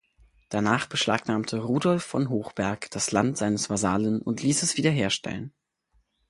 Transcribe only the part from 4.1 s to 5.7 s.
und liess es wieder herstellen.